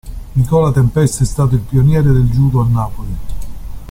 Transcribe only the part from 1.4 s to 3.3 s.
il pioniere del Judo a Napoli.